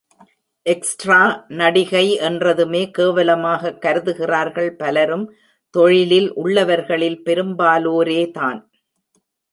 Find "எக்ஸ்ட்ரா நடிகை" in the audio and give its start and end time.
0.65-2.15